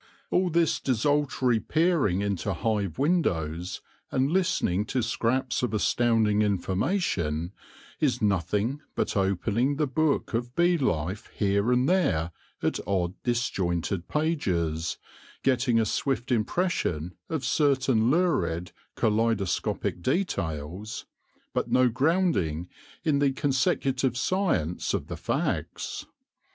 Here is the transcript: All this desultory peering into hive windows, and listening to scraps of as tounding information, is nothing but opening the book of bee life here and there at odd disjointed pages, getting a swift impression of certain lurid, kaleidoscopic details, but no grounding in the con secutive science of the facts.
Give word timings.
All 0.31 0.49
this 0.49 0.79
desultory 0.79 1.59
peering 1.59 2.21
into 2.23 2.55
hive 2.55 2.97
windows, 2.97 3.81
and 4.09 4.31
listening 4.31 4.83
to 4.85 5.03
scraps 5.03 5.61
of 5.61 5.75
as 5.75 5.83
tounding 5.83 6.41
information, 6.43 7.51
is 7.99 8.19
nothing 8.19 8.81
but 8.95 9.15
opening 9.15 9.75
the 9.75 9.85
book 9.85 10.33
of 10.33 10.55
bee 10.55 10.75
life 10.75 11.27
here 11.35 11.71
and 11.71 11.87
there 11.87 12.31
at 12.63 12.79
odd 12.87 13.13
disjointed 13.21 14.07
pages, 14.07 14.97
getting 15.43 15.79
a 15.79 15.85
swift 15.85 16.31
impression 16.31 17.13
of 17.29 17.45
certain 17.45 18.09
lurid, 18.09 18.71
kaleidoscopic 18.95 20.01
details, 20.01 21.05
but 21.53 21.69
no 21.69 21.89
grounding 21.89 22.67
in 23.03 23.19
the 23.19 23.31
con 23.33 23.51
secutive 23.51 24.17
science 24.17 24.95
of 24.95 25.05
the 25.05 25.15
facts. 25.17 26.07